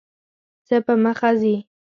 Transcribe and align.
ځه 0.67 0.77
په 0.85 0.93
مخه 1.03 1.29
دي 1.41 1.55
ښه! 1.61 1.63